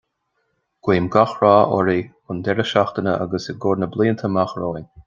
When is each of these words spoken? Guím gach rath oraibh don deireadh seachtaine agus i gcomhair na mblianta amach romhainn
Guím 0.87 1.09
gach 1.15 1.35
rath 1.43 1.75
oraibh 1.77 2.09
don 2.09 2.41
deireadh 2.49 2.71
seachtaine 2.73 3.15
agus 3.19 3.51
i 3.53 3.57
gcomhair 3.59 3.85
na 3.85 3.93
mblianta 3.95 4.29
amach 4.33 4.61
romhainn 4.65 4.93